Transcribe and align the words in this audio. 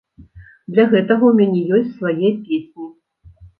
Для 0.75 0.85
гэтага 0.93 1.23
ў 1.27 1.33
мяне 1.41 1.61
ёсць 1.81 1.93
свае 2.01 2.29
песні. 2.51 2.85